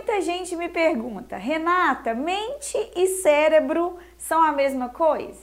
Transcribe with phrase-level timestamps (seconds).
[0.00, 5.42] Muita gente me pergunta, Renata, mente e cérebro são a mesma coisa?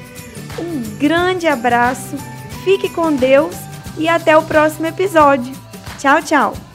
[0.60, 2.18] Um grande abraço,
[2.64, 3.56] fique com Deus
[3.98, 5.56] e até o próximo episódio.
[6.00, 6.73] Tchau, tchau!